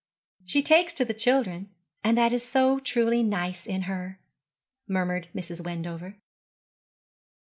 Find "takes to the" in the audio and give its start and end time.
0.63-1.13